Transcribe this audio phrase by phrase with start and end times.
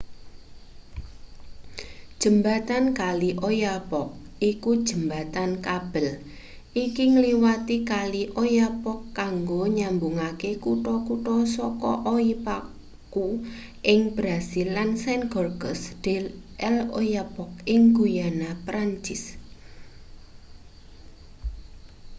[2.21, 4.09] jembatan kali oyapock
[4.51, 6.07] iku jembatan kabel
[6.83, 13.27] iki ngliwati kali oyapock kanggo nyambungake kutha-kutha saka oiapoque
[13.91, 16.15] ing brasil lan saint-georges de
[16.97, 19.23] l'oyapock ing guyana prancis